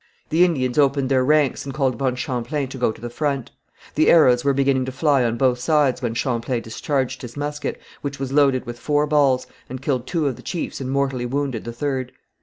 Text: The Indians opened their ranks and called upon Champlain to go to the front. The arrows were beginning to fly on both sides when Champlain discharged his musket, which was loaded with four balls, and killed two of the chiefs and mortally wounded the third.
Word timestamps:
The 0.29 0.43
Indians 0.43 0.79
opened 0.79 1.09
their 1.09 1.23
ranks 1.23 1.63
and 1.63 1.75
called 1.75 1.93
upon 1.93 2.15
Champlain 2.15 2.67
to 2.69 2.79
go 2.79 2.91
to 2.91 2.99
the 2.99 3.07
front. 3.11 3.51
The 3.93 4.09
arrows 4.09 4.43
were 4.43 4.51
beginning 4.51 4.85
to 4.85 4.91
fly 4.91 5.23
on 5.23 5.37
both 5.37 5.59
sides 5.59 6.01
when 6.01 6.15
Champlain 6.15 6.63
discharged 6.63 7.21
his 7.21 7.37
musket, 7.37 7.79
which 8.01 8.17
was 8.17 8.33
loaded 8.33 8.65
with 8.65 8.79
four 8.79 9.05
balls, 9.05 9.45
and 9.69 9.79
killed 9.79 10.07
two 10.07 10.25
of 10.25 10.37
the 10.37 10.41
chiefs 10.41 10.81
and 10.81 10.89
mortally 10.89 11.27
wounded 11.27 11.65
the 11.65 11.71
third. 11.73 12.13